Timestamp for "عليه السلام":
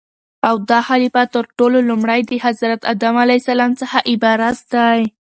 3.23-3.71